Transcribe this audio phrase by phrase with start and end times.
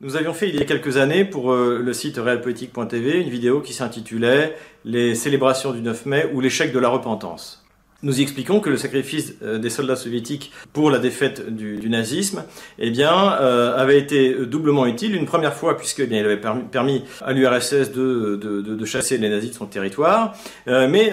[0.00, 3.60] Nous avions fait il y a quelques années pour euh, le site realpolitique.tv une vidéo
[3.60, 4.54] qui s'intitulait
[4.84, 7.64] Les célébrations du 9 mai ou l'échec de la repentance.
[8.04, 12.44] Nous y expliquons que le sacrifice euh, des soldats soviétiques pour la défaite du, nazisme
[12.78, 15.16] eh bien, euh, avait été doublement utile.
[15.16, 16.40] Une première fois, puisque eh il avait
[16.70, 20.36] permis, à l'URSS de, chasser les nazis de son territoire,
[20.68, 21.12] mais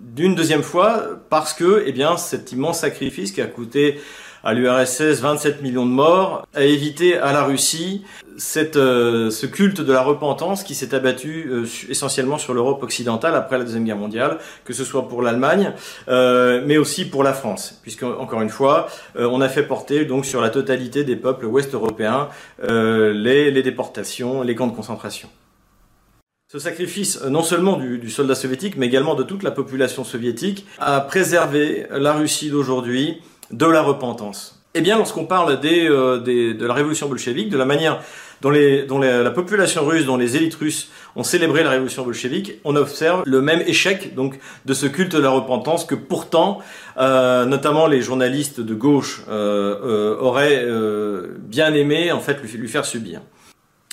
[0.00, 4.00] d'une deuxième fois parce que eh bien, cet immense sacrifice qui a coûté
[4.44, 8.02] à l'URSS 27 millions de morts, a évité à la Russie
[8.36, 13.34] cette, euh, ce culte de la repentance qui s'est abattu euh, essentiellement sur l'Europe occidentale
[13.34, 15.72] après la Deuxième Guerre mondiale, que ce soit pour l'Allemagne,
[16.08, 20.26] euh, mais aussi pour la France, puisque encore une fois, on a fait porter donc
[20.26, 22.28] sur la totalité des peuples ouest-européens
[22.68, 25.28] les, les déportations, les camps de concentration.
[26.48, 30.66] Ce sacrifice, non seulement du, du, soldat soviétique, mais également de toute la population soviétique,
[30.78, 34.56] a préservé la Russie d'aujourd'hui de la repentance.
[34.78, 38.02] Eh bien, lorsqu'on parle euh, de la révolution bolchevique, de la manière
[38.42, 43.22] dont, la population russe, dont les élites russes ont célébré la révolution bolchevique, on observe
[43.24, 46.58] le même échec donc de ce culte de la repentance que pourtant,
[46.98, 50.66] euh, notamment les journalistes de gauche euh, auraient
[51.38, 53.22] bien aimé en fait lui, faire subir.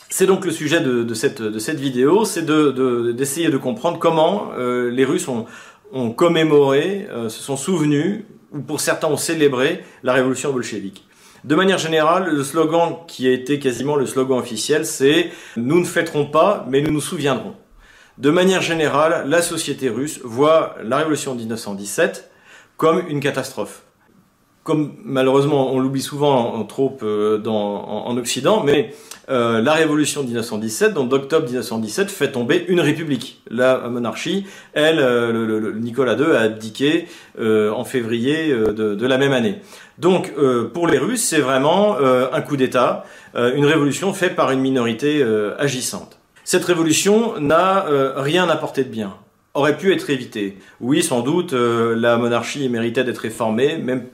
[0.09, 1.39] C'est donc le sujet de, cette,
[1.79, 5.45] vidéo, c'est d'essayer de, comprendre comment les Russes ont,
[5.93, 11.05] ont commémoré, se sont souvenus ou pour certains ont célébré la révolution bolchevique.
[11.43, 15.85] De manière générale, le slogan qui a été quasiment le slogan officiel, c'est Nous ne
[15.85, 17.55] fêterons pas, mais nous nous souviendrons.
[18.17, 22.31] De manière générale, la société russe voit la révolution de 1917
[22.77, 23.83] comme une catastrophe
[24.63, 28.93] comme malheureusement on l'oublie souvent en, trop euh, en, Occident, mais
[29.29, 33.41] euh, la révolution de 1917, donc d'octobre 1917, fait tomber une république.
[33.49, 37.07] La monarchie, elle, euh, le, Nicolas II a abdiqué
[37.39, 39.59] en février de, la même année.
[39.97, 40.33] Donc
[40.73, 43.05] pour les Russes, c'est vraiment un coup d'État,
[43.35, 45.25] une révolution faite par une minorité
[45.57, 46.19] agissante.
[46.43, 47.85] Cette révolution n'a
[48.15, 49.15] rien apporté de bien
[49.55, 50.57] aurait pu être évitée.
[50.79, 54.05] Oui, sans doute, la monarchie méritait d'être réformée, même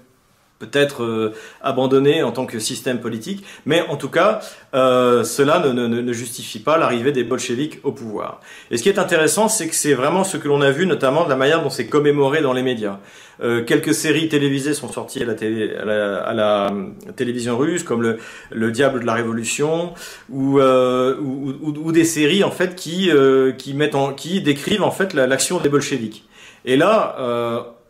[0.60, 4.42] peut-être euh, abandonné en tant que système politique, mais en tout cas,
[4.74, 8.42] euh, cela ne, ne, ne, justifie pas l'arrivée des bolcheviks au pouvoir.
[8.70, 11.24] Et ce qui est intéressant, c'est que c'est vraiment ce que l'on a vu, notamment
[11.24, 13.00] de la manière dont c'est commémoré dans les médias.
[13.42, 16.74] Euh, quelques séries télévisées sont sorties à la, télé, à la, à la
[17.16, 18.18] télévision russe, comme le,
[18.52, 19.94] le, Diable de la Révolution,
[20.30, 24.42] ou, euh, ou, ou, ou, des séries en fait qui, euh, qui, mettent en, qui
[24.42, 26.26] décrivent en fait l'action des bolcheviks.
[26.66, 27.16] Et là,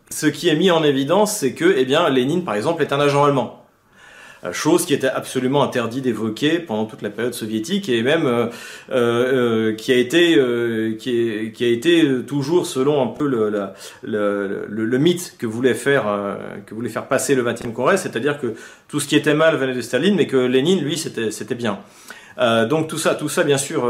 [0.10, 3.00] ce qui est mis en évidence, c'est que, eh bien, Lénine, par exemple, est un
[3.00, 3.60] agent allemand.
[4.46, 8.48] Euh, chose qui était absolument interdit d'évoquer pendant toute la période soviétique et même euh,
[8.92, 10.36] euh, qui a été
[10.98, 13.52] qui, qui, a été toujours selon un peu le,
[14.04, 16.06] le, le, mythe que voulait faire
[16.66, 18.54] que voulait faire passer le 20e congrès, c'est-à-dire que
[18.88, 21.80] tout ce qui était mal venait de Staline, mais que Lénine, lui, c'était c'était bien.
[22.70, 23.82] donc tout ça, tout ça bien sûr,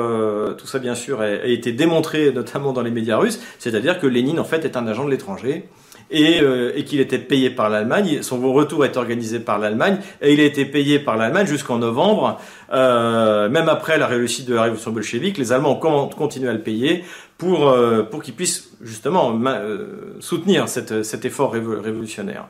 [0.57, 4.39] tout ça bien sûr a, été démontré notamment dans les médias russes, c'est-à-dire que Lénine
[4.39, 5.69] en fait est un agent de l'étranger
[6.11, 8.21] et, euh, et qu'il était payé par l'Allemagne.
[8.21, 12.39] Son retour est organisé par l'Allemagne et il a été payé par l'Allemagne jusqu'en novembre.
[12.71, 16.61] Euh, même après la réussite de la révolution bolchevique, les Allemands ont continué à le
[16.61, 17.03] payer
[17.37, 22.47] pour, euh, pour qu'il puisse justement euh, soutenir cette, cet effort révolutionnaire.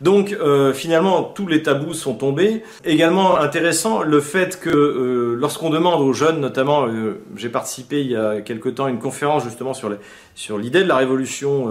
[0.00, 2.62] Donc euh, finalement, tous les tabous sont tombés.
[2.84, 8.10] Également intéressant le fait que euh, lorsqu'on demande aux jeunes, notamment, euh, j'ai participé il
[8.10, 9.96] y a quelque temps à une conférence justement sur,
[10.34, 11.70] sur l'idée de la révolution,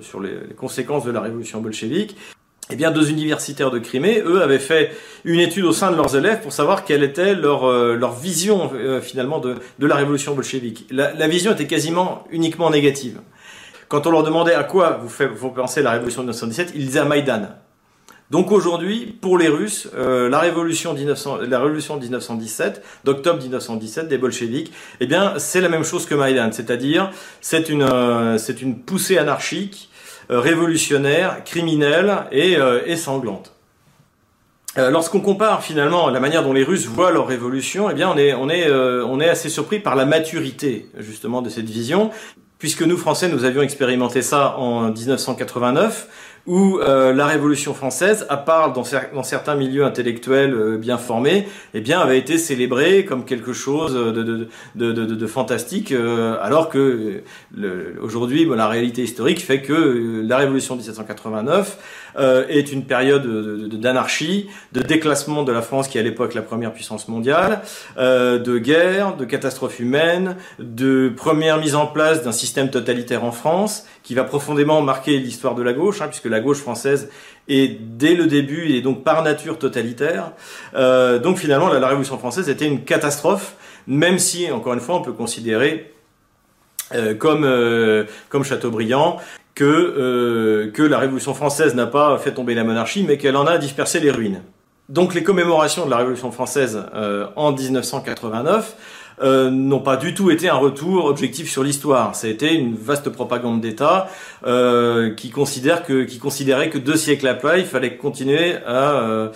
[0.00, 2.16] sur les, conséquences de la révolution bolchevique.
[2.70, 4.92] Eh bien, deux universitaires de Crimée, eux, avaient fait
[5.24, 8.70] une étude au sein de leurs élèves pour savoir quelle était leur, leur vision
[9.02, 10.86] finalement de, de, la révolution bolchevique.
[10.90, 13.20] La, la vision était quasiment uniquement négative.
[13.88, 16.86] Quand on leur demandait à quoi vous, fait, vous pensez la révolution de 1917, ils
[16.86, 17.48] disaient à Maïdan.
[18.30, 24.08] Donc aujourd'hui, pour les Russes, euh, la, révolution 1900, la révolution de 1917, d'octobre 1917
[24.08, 27.10] des bolcheviks, eh bien, c'est la même chose que Maïdan, c'est-à-dire
[27.40, 28.38] c'est une, euh,
[28.86, 29.90] poussée anarchique,
[30.30, 33.52] euh, révolutionnaire, criminelle et, sanglante.
[34.76, 38.34] Lorsqu'on compare finalement la manière dont les Russes voient leur révolution, eh bien on est,
[38.34, 42.10] on est, on est assez surpris par la maturité justement de cette vision
[42.64, 46.08] puisque nous, Français, nous avions expérimenté ça en 1989,
[46.46, 51.80] où euh, la Révolution française, à part dans, certains milieux intellectuels euh, bien formés, eh
[51.80, 57.22] bien, avait été célébrée comme quelque chose de, de, fantastique, euh, alors que
[58.02, 61.78] aujourd'hui, la réalité historique fait que la Révolution de 1789
[62.48, 66.72] est une période d'anarchie, de déclassement de la France, qui est à l'époque la première
[66.72, 67.62] puissance mondiale,
[67.96, 73.86] de guerre, de catastrophes humaines, de première mise en place d'un système totalitaire en France,
[74.04, 77.08] qui va profondément marquer l'histoire de la gauche, hein, puisque la gauche française
[77.48, 80.32] est dès le début et donc par nature totalitaire.
[80.74, 83.54] Euh, donc finalement, la, Révolution française était une catastrophe,
[83.86, 85.94] même si, encore une fois, on peut considérer
[86.94, 89.18] euh, comme, euh, comme Chateaubriand
[89.54, 93.56] que, que la Révolution française n'a pas fait tomber la monarchie, mais qu'elle en a
[93.56, 94.42] dispersé les ruines.
[94.88, 96.82] Donc les commémorations de la Révolution française
[97.36, 98.74] en 1989
[99.22, 102.14] euh, n'ont pas du tout été un retour objectif sur l'histoire.
[102.14, 104.08] Ça a été une vaste propagande d'État
[104.46, 109.28] euh, qui considère que, qui considérait que deux siècles après, il fallait continuer à, euh,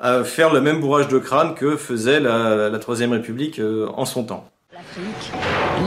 [0.00, 4.04] à faire le même bourrage de crâne que faisait la, la Troisième République euh, en
[4.04, 4.44] son temps.
[4.72, 5.32] L'Afrique,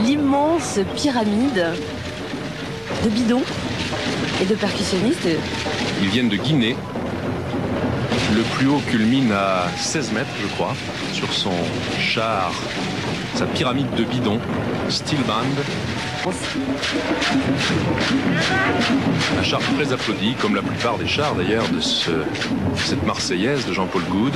[0.04, 1.66] l'immense pyramide
[3.04, 3.42] de bidons
[4.42, 5.28] et de percussionnistes.
[6.02, 6.76] Ils viennent de Guinée.
[8.34, 10.74] Le plus haut culmine à 16 mètres, je crois,
[11.12, 11.52] sur son
[11.98, 12.52] char
[13.36, 14.38] sa pyramide de bidon,
[14.88, 15.42] Steel Band.
[19.38, 22.10] Un char très applaudi, comme la plupart des chars d'ailleurs de ce,
[22.74, 24.32] cette Marseillaise de Jean-Paul Goud.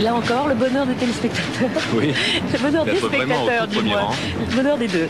[0.00, 1.70] Là encore, le bonheur des téléspectateurs.
[1.94, 2.12] Oui.
[2.52, 4.10] le bonheur des spectateurs, du moins.
[4.50, 5.08] Le bonheur des deux.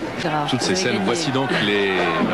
[0.51, 1.01] Toutes ces scènes.
[1.07, 1.93] Voici donc les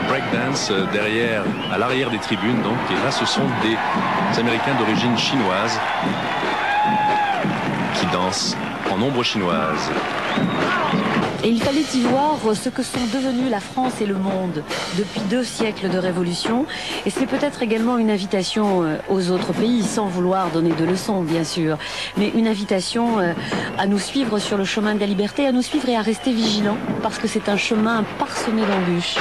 [0.09, 2.63] breakdance euh, derrière, à l'arrière des tribunes.
[2.63, 5.79] Donc, et là, ce sont des Américains d'origine chinoise
[8.01, 8.57] qui dansent
[8.93, 9.91] en ombre chinoise.
[11.45, 14.65] Et il fallait y voir ce que sont devenus la France et le monde
[14.97, 16.65] depuis deux siècles de révolution.
[17.05, 21.23] Et c'est peut-être également une invitation euh, aux autres pays, sans vouloir donner de leçons,
[21.23, 21.77] bien sûr,
[22.17, 23.35] mais une invitation euh,
[23.77, 26.33] à nous suivre sur le chemin de la liberté, à nous suivre et à rester
[26.33, 29.17] vigilants, parce que c'est un chemin parsemé d'embûches.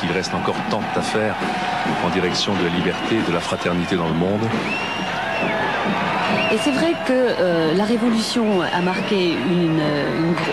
[0.00, 1.36] Qu'il reste encore tant à faire
[2.04, 4.42] en direction de la liberté et de la fraternité dans le monde.
[6.52, 9.80] Et c'est vrai que euh, la Révolution a marqué une,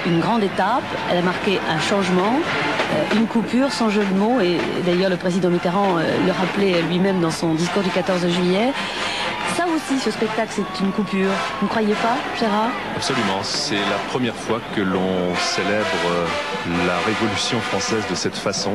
[0.06, 2.40] une, grande étape, elle a marqué un changement,
[2.94, 6.82] euh, une coupure sans jeu de mots, et d'ailleurs le président Mitterrand euh, le rappelait
[6.84, 8.72] lui-même dans son discours du 14 juillet.
[9.58, 11.32] Ça aussi, ce spectacle, c'est une coupure.
[11.60, 12.70] Vous ne croyez pas, Gérard?
[12.96, 13.44] Absolument.
[13.44, 16.30] C'est la première fois que l'on célèbre
[16.88, 18.72] la Révolution française de cette façon.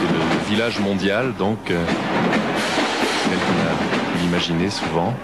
[0.00, 1.72] le village mondial, donc
[4.36, 5.14] imaginé souvent,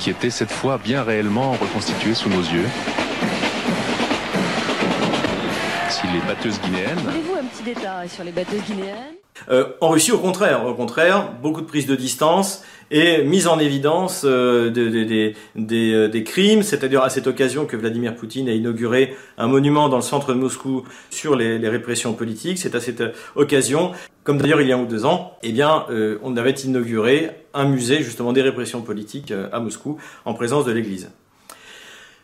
[0.00, 2.66] qui était cette fois bien réellement reconstitué sous nos yeux.
[5.88, 6.60] Si les batteuses
[8.24, 9.19] les batteuses guinéennes?
[9.48, 13.58] Euh, en Russie, au contraire, au contraire, beaucoup de prise de distance et mise en
[13.58, 16.62] évidence euh, des, euh, des, crimes.
[16.62, 20.38] C'est-à-dire à cette occasion que Vladimir Poutine a inauguré un monument dans le centre de
[20.38, 22.58] Moscou sur les, répressions politiques.
[22.58, 23.02] C'est à cette
[23.36, 23.92] occasion,
[24.24, 25.86] comme d'ailleurs il y a un ou deux ans, eh bien,
[26.22, 31.10] on avait inauguré un musée justement des répressions politiques à Moscou en présence de l'Église.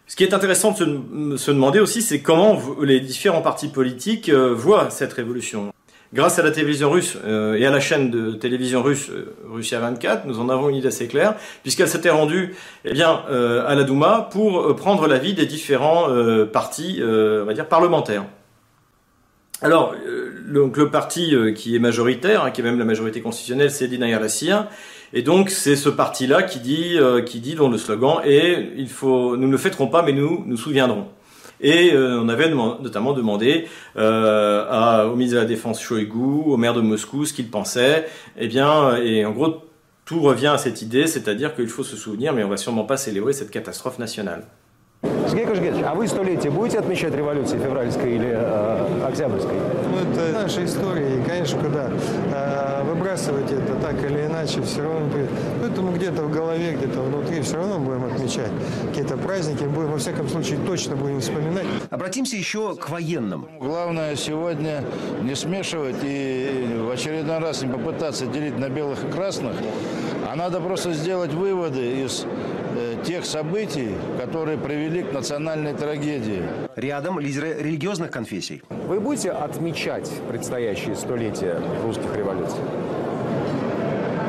[0.09, 4.91] Ce qui est intéressant de se, demander aussi, c'est comment les différents partis politiques voient
[4.91, 5.73] cette révolution.
[6.15, 9.81] Grâce à la télévision russe euh, et à la chaîne de télévision russe euh, Russia
[9.81, 12.55] 24, nous en avons une idée assez claire, puisqu'elle s'était rendue
[12.85, 16.07] eh euh, à la Douma pour prendre l'avis des différents
[16.53, 17.03] partis
[17.69, 18.25] parlementaires.
[19.63, 19.95] Alors,
[20.45, 24.67] le parti qui est majoritaire, hein, qui est même la majorité constitutionnelle, c'est Dinayar Lassir.
[25.13, 29.47] Et donc, c'est ce parti-là qui dit, qui dit, dont le slogan il faut, nous
[29.47, 31.09] ne le fêterons pas, mais nous nous souviendrons.
[31.61, 36.75] Et euh, on avait notamment demandé euh, au ministre de la Défense Shoigu, au maire
[36.75, 38.07] de Moscou, ce qu'il pensait.
[38.37, 39.63] Eh bien, et en gros,
[40.05, 42.97] tout revient à cette idée, c'est-à-dire qu'il faut se souvenir, mais on va sûrement pas
[42.97, 44.45] célébrer cette catastrophe nationale.
[45.29, 49.55] Сергей Кожгетович, а вы столетие будете отмечать революции февральской или э, октябрьской?
[49.55, 51.91] Ну, это наша история, и, конечно, куда
[52.33, 55.01] э, выбрасывать это так или иначе, все равно...
[55.61, 58.51] Поэтому где-то в голове, где-то внутри все равно будем отмечать
[58.89, 61.67] какие-то праздники, будем, во всяком случае, точно будем вспоминать.
[61.91, 63.49] Обратимся еще к военным.
[63.59, 64.85] Главное сегодня
[65.23, 69.57] не смешивать и в очередной раз не попытаться делить на белых и красных,
[70.27, 72.27] а надо просто сделать выводы из
[72.79, 76.43] Э, тех событий, которые привели к национальной трагедии.
[76.75, 78.63] Рядом лидеры религиозных конфессий.
[78.69, 82.59] Вы будете отмечать предстоящее столетие русских революций?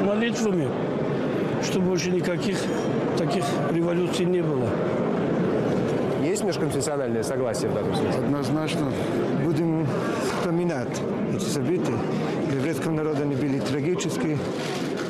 [0.02, 0.70] Молитвами,
[1.62, 2.58] чтобы больше никаких
[3.18, 4.70] таких революций не было.
[6.24, 8.20] Есть межконфессиональное согласие в данном случае?
[8.20, 8.92] Однозначно.
[9.44, 9.86] Будем
[10.24, 11.02] вспоминать
[11.36, 11.98] эти события.
[12.48, 14.38] Для еврейского народа они были трагические.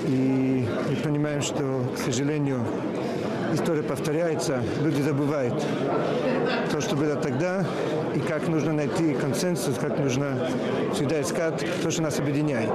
[0.08, 2.66] И мы понимаем, что, к сожалению,
[3.54, 5.54] история повторяется, люди забывают
[6.72, 7.66] то, что было тогда,
[8.16, 10.50] и как нужно найти консенсус, как нужно
[10.94, 12.72] всегда искать то, что нас объединяет.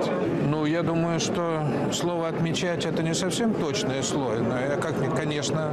[0.47, 1.63] Ну, я думаю, что
[1.93, 5.73] слово «отмечать»— это не совсем точное слово, но я, как, конечно,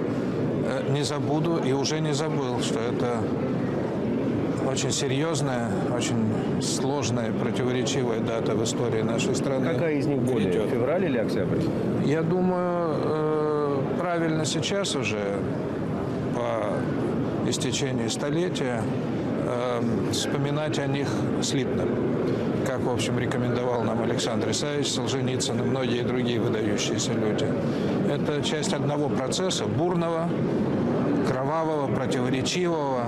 [0.66, 3.22] э, не забуду и уже не забыл, что это
[4.80, 9.74] очень серьезная, очень сложная, противоречивая дата в истории нашей страны.
[9.74, 10.70] Какая из них более, грядет.
[10.70, 11.58] февраль или октябрь?
[12.06, 15.36] Я думаю, э, правильно сейчас уже,
[16.34, 18.82] по истечении столетия,
[19.46, 19.82] э,
[20.14, 21.10] вспоминать о них
[21.42, 21.84] слитно.
[22.66, 27.48] Как, в общем, рекомендовал нам Александр Исаевич Солженицын и многие другие выдающиеся люди.
[28.10, 30.30] Это часть одного процесса, бурного,
[31.28, 33.08] кровавого, противоречивого,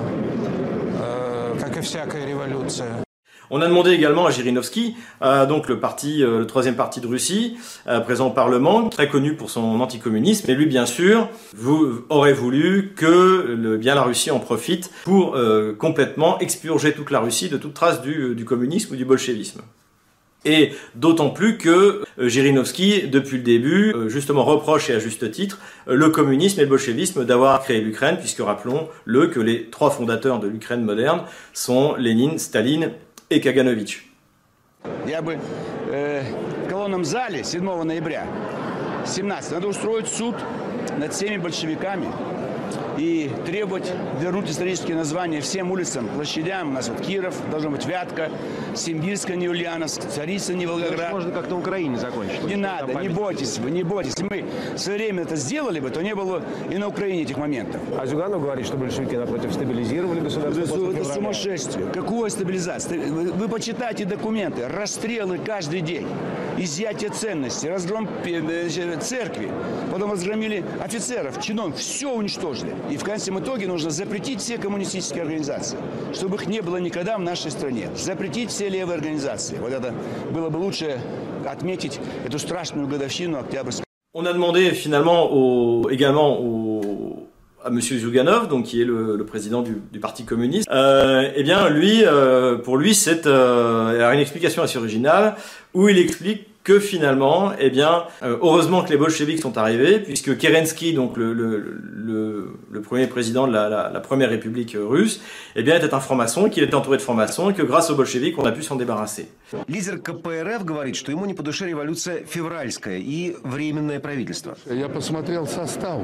[1.70, 3.06] как и всякая революция.
[3.48, 7.06] On a demandé également à Jirinovski, euh, donc le parti, euh, le troisième parti de
[7.06, 12.04] Russie, euh, présent au Parlement, très connu pour son anticommunisme, et lui bien sûr vous,
[12.08, 17.20] aurait voulu que le, bien la Russie en profite pour euh, complètement expurger toute la
[17.20, 19.62] Russie de toute trace du, du communisme ou du bolchevisme.
[20.44, 25.28] Et d'autant plus que euh, Jirinovski, depuis le début, euh, justement reproche et à juste
[25.32, 29.90] titre euh, le communisme et le bolchevisme d'avoir créé l'Ukraine, puisque rappelons-le que les trois
[29.90, 31.22] fondateurs de l'Ukraine moderne
[31.52, 32.92] sont Lénine, Staline
[33.30, 34.08] et Kaganovich.
[35.04, 35.36] Я бы
[35.90, 36.22] э,
[36.64, 38.24] в колонном зале 7 ноября
[39.04, 40.36] 17 надо устроить суд
[40.97, 42.07] Над всеми большевиками
[42.97, 46.69] и требовать вернуть исторические названия всем улицам, площадям.
[46.69, 48.29] У нас вот Киров, должна быть Вятка,
[48.75, 51.11] Симбирская, не Ульяновск, Царица, не Волгоград.
[51.11, 52.43] Можно как на Украине закончить.
[52.43, 54.13] Не надо, не бойтесь вы, не бойтесь.
[54.17, 54.45] Если мы
[54.75, 57.81] в свое время это сделали бы, то не было и на Украине этих моментов.
[57.97, 61.87] А Зюганов говорит, что большевики, напротив, стабилизировали государство Это, после это сумасшествие.
[61.93, 62.99] Какое стабилизация?
[62.99, 64.67] Вы, вы почитайте документы.
[64.67, 66.07] Расстрелы каждый день.
[66.57, 67.69] Изъятие ценностей.
[67.69, 69.49] Разгром э, церкви.
[69.91, 71.76] Потом разгромили офицеров, чинов.
[71.76, 72.74] Все уничтожили.
[72.90, 75.78] И в конечном итоге нужно запретить все коммунистические организации.
[76.12, 77.88] Чтобы их не было никогда в нашей стране.
[77.96, 79.56] Запретить все левые организации.
[79.60, 79.94] Вот это
[80.30, 81.00] было бы лучше
[81.46, 83.84] отметить эту страшную годовщину Октябрьской
[84.18, 87.28] On a demandé finalement au, également au,
[87.62, 90.66] à Monsieur Zyuganov, donc qui est le, le président du, du Parti communiste.
[90.70, 95.36] Euh, eh bien, lui, euh, pour lui, c'est euh, il a une explication assez originale
[95.74, 100.36] où il explique que finalement, eh bien, euh, heureusement que les bolcheviks sont arrivés, puisque
[100.36, 105.20] Kerensky, donc le, le, le, le premier président de la, la, la première république russe,
[105.54, 108.36] eh bien, était un franc-maçon, qu'il était entouré de francs-maçons, et que grâce aux bolcheviks,
[108.36, 109.28] on a pu s'en débarrasser.
[109.68, 114.56] Лидер КПРФ говорит, что ему не по душе революция февральская и временное правительство.
[114.68, 116.00] Я посмотрел состав.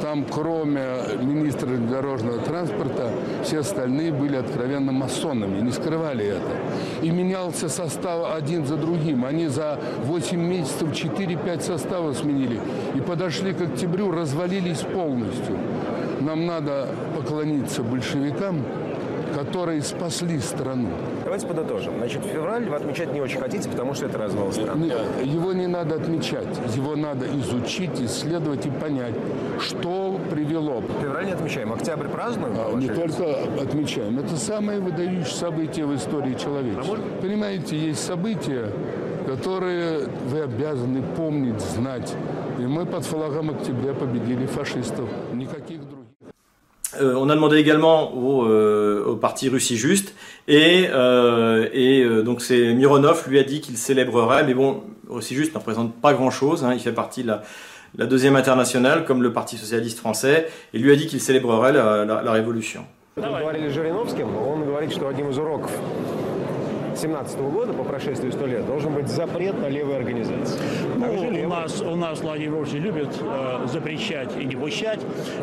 [0.00, 0.82] Там, кроме
[1.20, 3.10] министра дорожного транспорта,
[3.42, 6.56] все остальные были откровенно масонами, не скрывали это.
[7.02, 9.24] И менялся состав один за другим.
[9.24, 12.59] Они за 8 месяцев 4-5 составов сменили.
[12.95, 15.57] И подошли к октябрю, развалились полностью.
[16.21, 18.63] Нам надо поклониться большевикам,
[19.35, 20.89] которые спасли страну.
[21.23, 21.97] Давайте подытожим.
[21.97, 24.91] Значит, февраль вы отмечать не очень хотите, потому что это развал страны.
[25.23, 26.47] Его не надо отмечать.
[26.75, 29.13] Его надо изучить, исследовать и понять,
[29.59, 30.81] что привело.
[31.01, 32.55] Февраль не отмечаем, октябрь празднуем?
[32.57, 34.19] А, Не только отмечаем.
[34.19, 36.97] Это самое выдающееся событие в истории человечества.
[37.21, 38.69] Понимаете, есть события,
[46.99, 50.13] Э, on a demandé également au, euh, parti Russie Juste.
[50.47, 55.53] Et, euh, euh, donc c'est Mironov lui a dit qu'il célébrerait, mais bon, Russie Juste
[55.53, 56.73] ne représente pas grand-chose, hein.
[56.73, 57.33] il fait partie de
[57.97, 60.47] la, deuxième internationale comme le Parti socialiste français.
[60.73, 62.85] Et lui a dit qu'il célébrerait la, révolution.
[66.95, 70.59] 2017 года, по прошествии 100 лет, должен быть запрет на левые организации.
[70.95, 71.45] Ну, левые.
[71.45, 74.99] у, нас, у нас Владимир Владимирович любит э, запрещать и не пущать.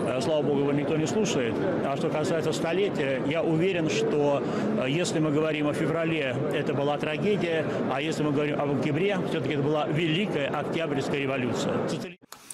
[0.06, 1.54] Э, слава богу, его никто не слушает.
[1.84, 4.42] А что касается столетия, я уверен, что
[4.82, 9.18] э, если мы говорим о феврале, это была трагедия, а если мы говорим об октябре,
[9.30, 11.72] все-таки это была великая октябрьская революция.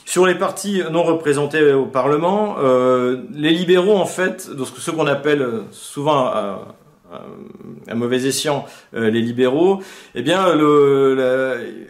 [0.05, 5.65] Sur les partis non représentés au Parlement, euh, les libéraux, en fait, ce qu'on appelle
[5.71, 6.55] souvent euh,
[7.13, 9.83] à- à mauvais escient euh, les libéraux,
[10.15, 10.55] eh bien,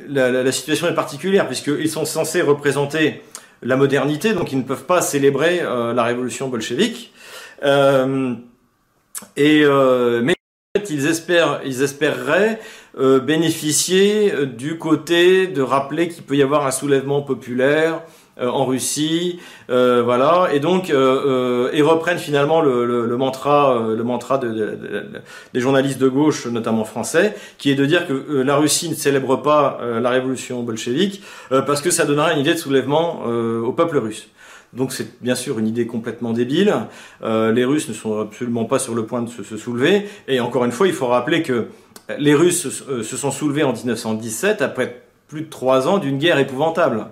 [0.08, 3.22] la, situation est particulière puisqu'ils sont censés représenter
[3.62, 7.12] la modernité, donc ils ne peuvent pas célébrer euh, la révolution bolchevique.
[7.64, 8.34] Euh,
[9.36, 10.34] et euh, mais
[10.76, 12.60] en fait, ils espèrent, ils espéreraient
[12.98, 17.98] euh, bénéficier euh, du côté de rappeler qu'il peut y avoir un soulèvement populaire euh,
[18.46, 19.40] en Russie,
[19.70, 24.48] euh, voilà, et donc euh, euh, ils reprennent finalement le, mantra, euh, le mantra de,
[24.48, 25.04] de- de-
[25.52, 28.94] des journalistes de gauche, notamment français, qui est de dire que euh, la Russie ne
[28.94, 33.22] célèbre pas euh, la révolution bolchevique euh, parce que ça donnerait une idée de soulèvement
[33.26, 34.28] euh, au peuple russe.
[34.74, 36.74] Donc c'est bien sûr une idée complètement débile.
[37.22, 40.06] Euh, les Russes ne sont absolument pas sur le point de se, soulever.
[40.28, 41.68] Et encore une fois, il faut rappeler que
[42.18, 46.18] les Russes se, euh, se sont soulevés en 1917 après plus de trois ans d'une
[46.18, 47.06] guerre épouvantable.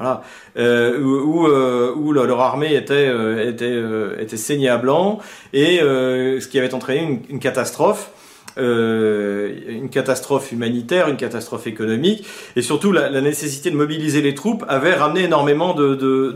[0.00, 0.22] Voilà,
[0.56, 3.12] euh, où, où, où leur armée était
[3.46, 3.82] était
[4.18, 5.18] était saignée à blanc.
[5.52, 8.10] Et ce qui avait entraîné une, catastrophe
[8.58, 12.26] euh, une catastrophe humanitaire, une catastrophe économique,
[12.56, 16.34] et surtout la, la, nécessité de mobiliser les troupes avait ramené énormément de,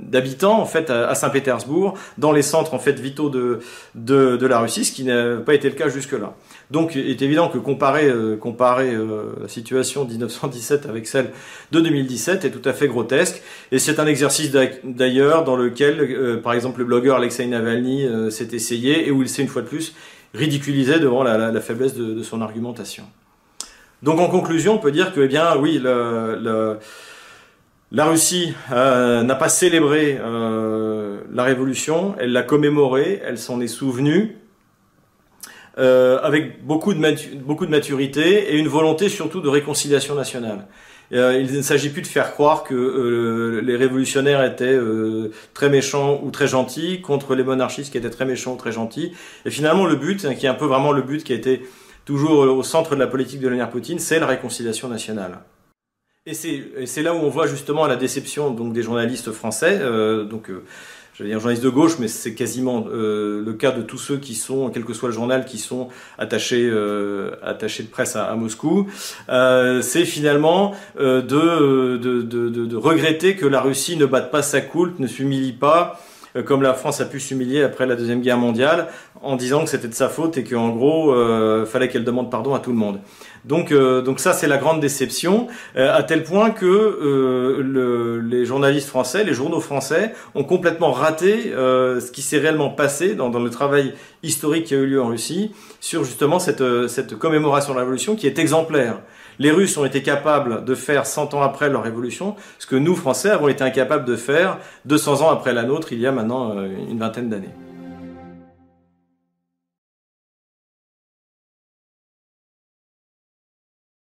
[0.00, 3.60] d'habitants en fait à, Saint-Pétersbourg, dans les centres en fait vitaux de,
[3.94, 6.34] de, de la Russie, ce qui n'a pas été le cas jusque-là.
[6.70, 11.30] Donc il est évident que comparer, euh, comparer euh, la situation de 1917 avec celle
[11.72, 14.52] de 2017 est tout à fait grotesque, et c'est un exercice
[14.84, 19.28] d'ailleurs dans lequel, euh, par exemple, le blogueur Alexei Navalny s'est essayé, et où il
[19.28, 19.94] s'est une fois de plus
[20.32, 23.04] ridiculisé devant la, faiblesse de, son argumentation.
[24.02, 25.82] Donc en conclusion, on peut dire que, eh bien, oui,
[27.92, 33.66] la Russie euh, n'a pas célébré euh, la révolution, elle l'a commémorée, elle s'en est
[33.66, 34.36] souvenue,
[35.78, 40.66] euh, avec beaucoup de, beaucoup de maturité et une volonté surtout de réconciliation nationale.
[41.12, 45.68] Euh, il ne s'agit plus de faire croire que euh, les révolutionnaires étaient euh, très
[45.68, 49.12] méchants ou très gentils contre les monarchistes qui étaient très méchants ou très gentils.
[49.44, 51.62] Et finalement, le but, hein, qui est un peu vraiment le but qui a été
[52.04, 55.40] toujours au centre de la politique de Vladimir Poutine, c'est la réconciliation nationale.
[56.26, 59.80] Et c'est là où on voit justement la déception donc des journalistes français.
[60.28, 60.50] donc
[61.20, 64.34] j'allais dire journaliste de gauche, mais c'est quasiment euh, le cas de tous ceux qui
[64.34, 68.88] sont, quel que soit le journal, qui sont attachés, euh, attachés de presse à, Moscou.
[69.28, 74.62] Euh, c'est finalement de, de, de, de, regretter que la Russie ne batte pas sa
[74.62, 76.00] coulpe, ne s'humilie pas
[76.44, 78.88] comme la France a pu s'humilier après la deuxième guerre mondiale,
[79.22, 82.54] en disant que c'était de sa faute et qu'en gros, euh, fallait qu'elle demande pardon
[82.54, 83.00] à tout le monde.
[83.44, 85.46] Donc, euh, donc ça, c'est la grande déception,
[85.76, 90.92] euh, à tel point que euh, le, les journalistes français, les journaux français, ont complètement
[90.92, 95.02] raté ce qui s'est réellement passé dans, dans, le travail historique qui a eu lieu
[95.02, 99.00] en Russie sur justement cette, cette commémoration de la Révolution qui est exemplaire.
[99.40, 102.94] Les Russes ont été capables de faire 100 ans après leur révolution, ce que nous,
[102.94, 106.62] Français, avons été incapables de faire 200 ans après la nôtre, il y a maintenant
[106.62, 107.48] une vingtaine d'années.